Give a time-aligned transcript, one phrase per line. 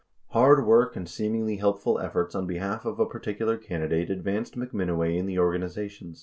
[0.31, 5.15] 72 Hard work and seemingly helpful efforts on behalf of a particular candidate advanced McMinoway
[5.15, 6.15] in the organization.